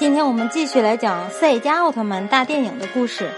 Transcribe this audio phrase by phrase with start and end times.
[0.00, 3.28] 今天我们继续来讲赛迦奥特曼大电影的故事。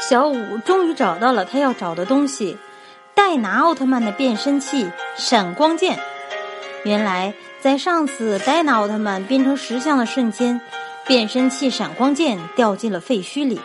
[0.00, 2.58] 小五终于找到了他要找的东西——
[3.14, 6.00] 戴拿奥特曼的变身器闪光剑。
[6.82, 10.60] 原来，在上次戴拿奥特曼变成石像的瞬间，
[11.06, 13.60] 变身器闪光剑掉进了废墟里。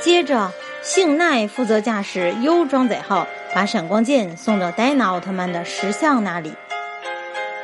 [0.00, 6.54] 接着，幸奈负责驾驶 U 装载号，把闪光剑送到戴拿奥特曼的石像那里。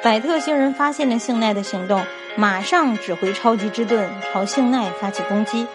[0.02, 2.04] 百特星人发现了幸奈的行动。
[2.36, 5.66] 马上指挥超级之盾朝幸奈发起攻击。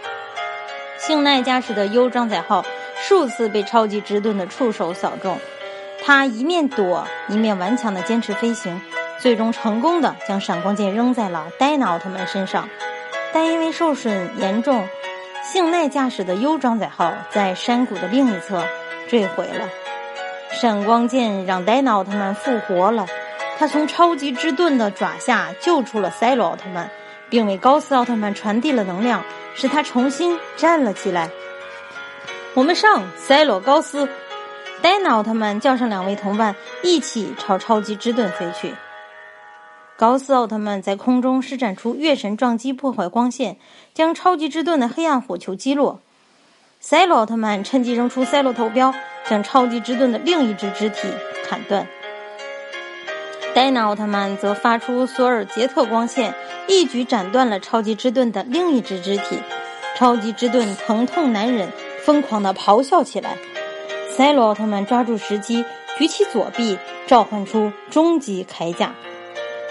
[0.97, 2.65] 幸奈驾驶的 U 装载号
[3.01, 5.37] 数次被超级之盾的触手扫中，
[6.03, 8.81] 他一面躲，一面顽强地坚持飞行，
[9.19, 12.67] 最终成功的将闪光剑扔在了戴拿奥特曼身上。
[13.31, 14.85] 但因为受损严重，
[15.43, 18.65] 幸奈驾驶的 U 装载号在山谷的另一侧
[19.07, 19.69] 坠毁了。
[20.51, 23.05] 闪光剑让戴拿奥特曼复活了。
[23.59, 26.89] 他从超级之盾的爪下救出了赛罗奥特曼，
[27.29, 29.21] 并为高斯奥特曼传递了能量，
[29.53, 31.29] 使他重新站了起来。
[32.53, 34.07] 我们上，赛罗高斯，
[34.81, 38.73] 戴拿奥特曼叫上两位同伴，一起朝超级之盾飞去。
[39.97, 43.57] 高斯奥特曼在空中施展出月神撞击破坏光线，
[43.93, 45.99] 将超级之盾的黑暗火球击落。
[46.79, 51.09] 赛罗奥特曼趁机扔出赛罗头镖，将超级之盾的另一只肢体
[51.45, 51.85] 砍断。
[53.55, 56.33] 戴拿奥特曼则发出索尔杰特光线，
[56.67, 59.39] 一举斩断了超级之盾的另一只肢体。
[59.97, 61.67] 超级之盾疼痛难忍，
[62.05, 63.37] 疯狂地咆哮起来。
[64.15, 65.65] 赛罗奥特曼抓住时机，
[65.97, 68.93] 举起左臂，召唤出终极铠甲。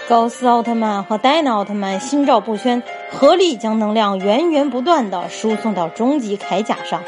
[0.07, 7.01] 高斯奥特曼和戴拿奥特曼心照不宣，合力将能量源源不断地输送到终极铠甲上。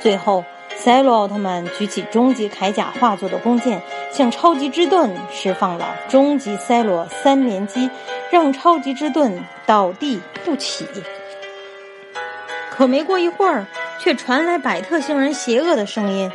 [0.00, 0.44] 最后。
[0.84, 3.80] 赛罗奥特曼举起终极铠甲化作的弓箭，
[4.10, 7.88] 向超级之盾释放了终极赛罗三连击，
[8.32, 10.84] 让超级之盾倒地不起。
[12.68, 13.64] 可没过一会儿，
[14.00, 16.32] 却传来百特星人邪恶的声音：“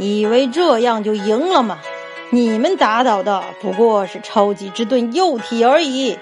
[0.00, 1.78] 以为这样就赢了吗？
[2.30, 6.18] 你们打倒的不过是超级之盾幼体而已。”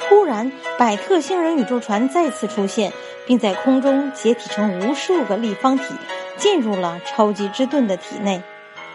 [0.00, 2.90] 突然，百特星人宇宙船再次出现，
[3.26, 5.84] 并在空中解体成无数个立方体。
[6.40, 8.42] 进入了超级之盾的体内，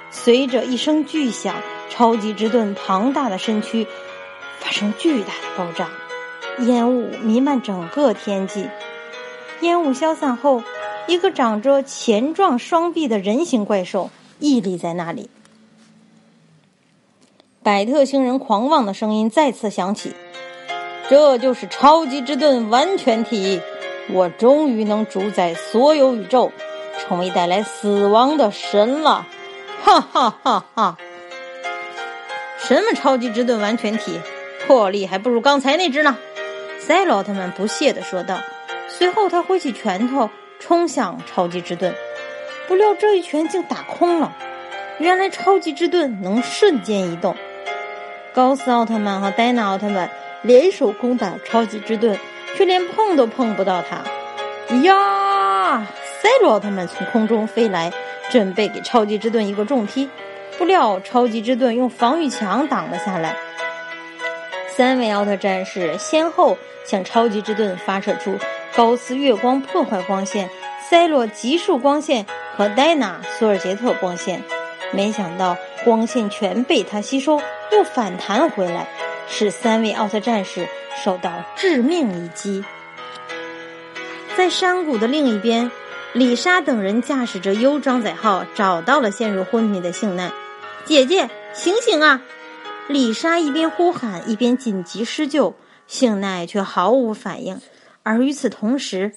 [0.09, 1.55] 随着一声巨响，
[1.89, 3.87] 超级之盾庞大的身躯
[4.59, 5.89] 发生巨大的爆炸，
[6.65, 8.67] 烟雾弥漫整个天际。
[9.61, 10.63] 烟雾消散后，
[11.07, 15.29] 一个长着钳状双臂的人形怪兽屹立在那里。
[17.61, 20.13] 百特星人狂妄的声音再次响起
[21.09, 23.61] ：“这就是超级之盾完全体，
[24.11, 26.51] 我终于能主宰所有宇宙。”
[27.07, 29.25] 成为带来死亡的神了，
[29.83, 30.97] 哈哈哈哈！
[32.57, 34.19] 什么超级之盾完全体，
[34.65, 36.17] 魄力还不如刚才那只呢！
[36.79, 38.39] 赛罗奥特曼不屑地说道。
[38.87, 40.29] 随后，他挥起拳头
[40.59, 41.93] 冲向超级之盾，
[42.67, 44.31] 不料这一拳竟打空了。
[44.99, 47.35] 原来，超级之盾能瞬间移动。
[48.33, 50.09] 高斯奥特曼和戴拿奥特曼
[50.41, 52.17] 联手攻打超级之盾，
[52.55, 53.97] 却连碰都碰不到他。
[54.83, 55.85] 呀！
[56.25, 57.93] 赛罗奥特曼从空中飞来，
[58.31, 60.09] 准备给超级之盾一个重踢，
[60.57, 63.35] 不料超级之盾用防御墙挡了下来。
[64.75, 68.39] 三位奥特战士先后向超级之盾发射出
[68.75, 70.49] 高斯月光破坏光线、
[70.89, 72.25] 赛罗极速光线
[72.57, 74.41] 和戴娜索尔杰特光线，
[74.91, 77.39] 没想到光线全被他吸收，
[77.71, 78.87] 又反弹回来，
[79.27, 80.67] 使三位奥特战士
[81.03, 82.65] 受到致命一击。
[84.35, 85.69] 在山谷的另一边。
[86.15, 90.31] 李莎等人驾驶着 U 装载号找到了陷入昏迷的幸奈。
[90.85, 92.21] 姐姐，醒醒啊！
[92.87, 95.55] 李莎一边呼喊，一边紧急施救，
[95.87, 97.59] 幸奈却毫无反应。
[98.01, 99.11] 而与此同时，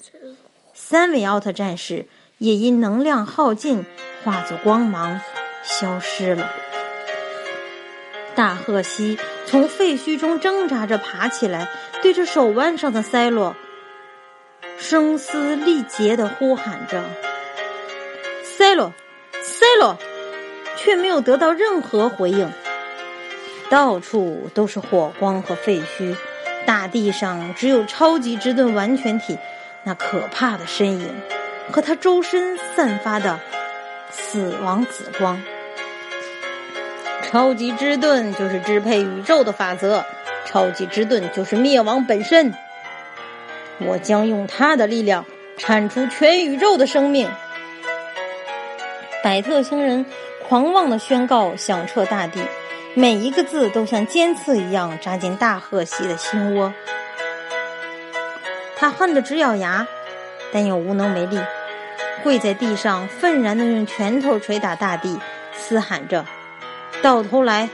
[0.74, 3.86] 三位奥特战士也因能量耗尽，
[4.24, 5.20] 化作光芒
[5.62, 6.50] 消失了。
[8.34, 9.16] 大赫西
[9.46, 11.68] 从废墟中挣扎着爬起来，
[12.02, 13.54] 对着手腕上的塞洛。
[14.78, 17.02] 声嘶力竭的呼喊着
[18.44, 18.92] ：“塞罗，
[19.42, 19.98] 塞罗！”
[20.76, 22.50] 却没有得到任何回应。
[23.68, 26.14] 到处都是火光和废墟，
[26.64, 29.36] 大地上只有超级之盾完全体
[29.82, 31.08] 那可怕的身影
[31.70, 33.40] 和他周身散发的
[34.10, 35.42] 死亡紫光。
[37.24, 40.04] 超级之盾就是支配宇宙的法则，
[40.46, 42.54] 超级之盾就是灭亡本身。
[43.80, 45.24] 我将用他的力量
[45.56, 47.30] 铲除全宇宙的生命。
[49.22, 50.06] 百特星人
[50.48, 52.40] 狂妄的宣告响彻大地，
[52.94, 56.72] 每一个字都像尖刺一样扎进大赫西的心窝。
[58.76, 59.86] 他恨得直咬牙，
[60.52, 61.40] 但又无能为力，
[62.22, 65.18] 跪在地上，愤然的用拳头捶打大地，
[65.52, 66.24] 嘶喊着
[67.02, 67.68] ：“到头来，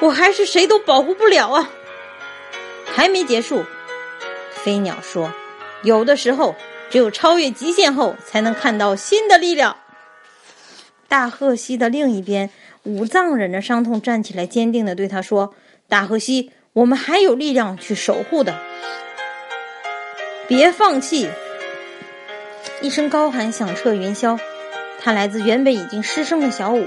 [0.00, 1.70] 我还是谁都保护不了啊！”
[2.94, 3.64] 还没结束，
[4.64, 5.32] 飞鸟说
[5.82, 6.54] ：“有的时候，
[6.90, 9.76] 只有超越极限后，才能看到新的力量。”
[11.08, 12.50] 大贺西的另一边，
[12.84, 15.54] 五藏忍着伤痛站起来，坚定的对他说
[15.88, 18.54] ：“大贺西，我们还有力量去守护的，
[20.48, 21.28] 别放弃！”
[22.80, 24.38] 一声高喊响彻云霄，
[25.00, 26.86] 他来自原本已经失声的小舞。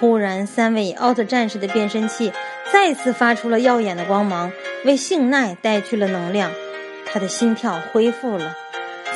[0.00, 2.32] 忽然，三位奥特战士的变身器
[2.72, 4.52] 再次发出了耀眼的光芒，
[4.84, 6.50] 为幸奈带去了能量。
[7.10, 8.54] 他的心跳恢复了，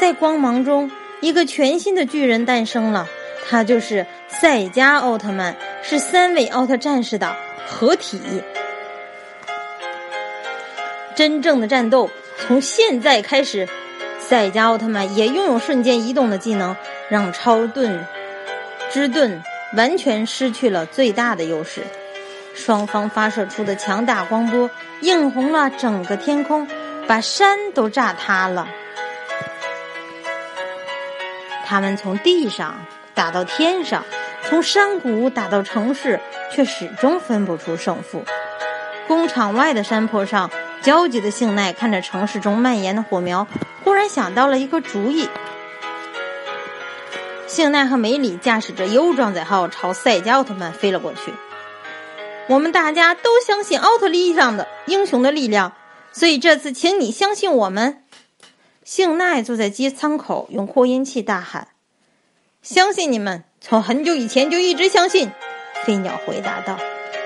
[0.01, 0.91] 在光芒中，
[1.21, 3.09] 一个全新的巨人诞生了。
[3.49, 7.35] 他就是赛迦奥特曼，是三位奥特战士的
[7.67, 8.21] 合体。
[11.15, 12.09] 真正的战斗
[12.39, 13.69] 从现在开始，
[14.19, 16.75] 赛迦奥特曼也拥有瞬间移动的技能，
[17.11, 18.07] 让超盾
[18.91, 19.43] 之盾
[19.77, 21.83] 完全失去了最大的优势。
[22.55, 26.67] 双方发射出的强大光波映红了整个天空，
[27.13, 28.67] 把山都炸塌了。
[31.67, 32.75] 他们从地上。
[33.15, 34.03] 打到天上，
[34.49, 36.19] 从山谷打到城市，
[36.51, 38.25] 却始终分不出胜负。
[39.07, 40.51] 工厂外的山坡上，
[40.81, 43.47] 焦急的幸奈看着城市中蔓延的火苗，
[43.85, 45.29] 忽然想到了一个主意。
[47.47, 51.35] 幸奈和梅里驾驶着 U 装载号朝赛迦奥特曼飞了过去。
[52.49, 55.75] 我们大家都相信奥特力量的英雄的力量，
[56.13, 58.05] 所以这次请你相信我们。
[58.85, 61.69] 幸奈坐在机舱口，用扩音器大喊。
[62.63, 65.31] 相信你们，从很久以前就一直相信。
[65.85, 66.79] 飞鸟回答道。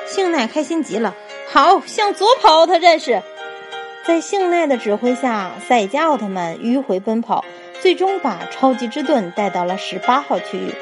[0.06, 1.14] 幸奈开心极了，
[1.50, 3.22] 好，向左跑，他认识。
[4.06, 7.44] 在幸奈的指挥下，赛迦奥特曼迂回奔跑，
[7.82, 10.72] 最终把超级之盾带到了十八号区域。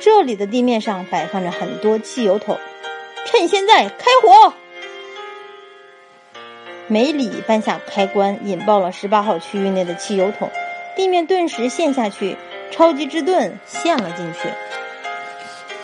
[0.00, 2.56] 这里的地面上摆放着很多汽油桶，
[3.26, 4.54] 趁现在开火。
[6.88, 10.50] 梅里扳下开关，引爆了十八号区域内的汽油桶，
[10.96, 12.36] 地面顿时陷下去。
[12.70, 14.50] 超级之盾陷了进去，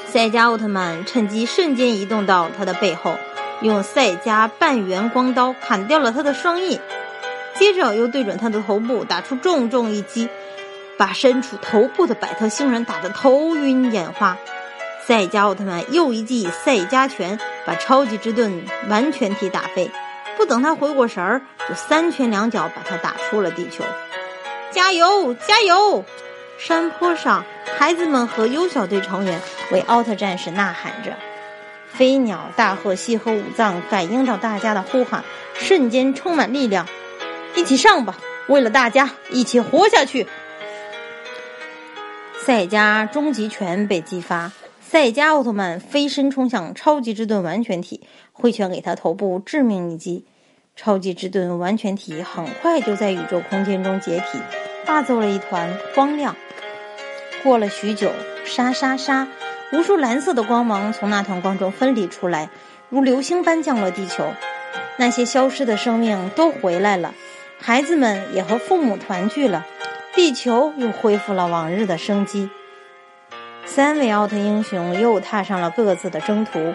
[0.06, 3.14] 赛迦奥特曼趁机瞬间移动到他的背后，
[3.62, 6.78] 用赛迦半圆光刀砍掉了他的双翼，
[7.54, 10.28] 接着又对准他的头部打出重重一击，
[10.98, 14.36] 把身处头部的百特星人打得头晕眼花。
[15.06, 19.90] 赛迦奥特曼又一记赛迦拳把超级之盾完全体打飞，
[20.36, 23.84] 不等他回过神儿，就三拳两脚把他打出了地球。
[24.70, 26.04] 加油，加油！
[26.58, 27.44] 山坡上，
[27.78, 29.40] 孩子们和优小队成员
[29.70, 31.14] 为奥特战士呐喊着。
[31.92, 36.88] 飞鸟、大鹤西和武藏感应到大家的呼喊，瞬间充满力量，
[37.54, 38.16] 一起上吧！
[38.48, 40.26] 为了大家，一起活下去。
[42.40, 44.50] 赛迦终极拳被激发，
[44.81, 50.26] 赛迦奥特曼飞身冲向超级之盾完全体，挥拳给他头部致命一击。
[50.76, 54.38] 超级之盾完全体很快就在宇宙空间中解体。
[54.84, 56.36] 化作了一团光亮。
[57.42, 58.12] 过了许久，
[58.44, 59.28] 沙沙沙，
[59.72, 62.50] 无数蓝色的光芒从那团光中分离出来，
[62.90, 64.26] 如流星般降落地球。
[64.98, 67.14] 那些消失的生命都回来了，
[67.58, 69.67] 孩子们也和父母团聚了，
[70.14, 72.50] 地球又恢复了往日的生机。
[73.64, 76.74] 三位奥特英雄又踏上了各自的征途。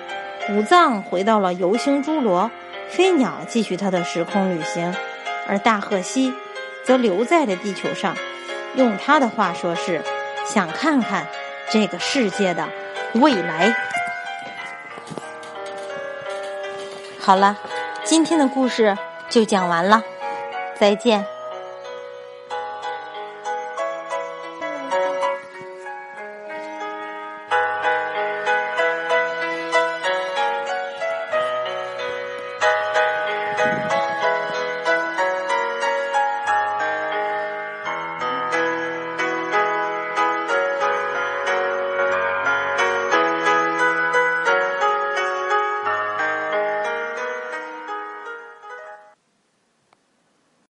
[0.50, 2.50] 五藏回到了游星侏罗，
[2.90, 4.96] 飞鸟继续他的时空旅行，
[5.48, 6.34] 而大贺西。
[6.82, 8.16] 则留在了地球上，
[8.74, 10.02] 用他的话说是
[10.44, 11.28] 想看看
[11.70, 12.68] 这个世界的
[13.14, 13.76] 未来。
[17.20, 17.56] 好了，
[18.04, 18.98] 今天的故事
[19.30, 20.02] 就讲完了，
[20.80, 21.24] 再见。